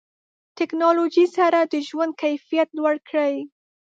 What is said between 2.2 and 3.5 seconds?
کیفیت لوړ کړئ.